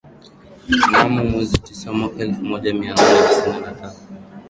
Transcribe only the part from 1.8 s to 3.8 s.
mwaka elfu moja mia nane tisini na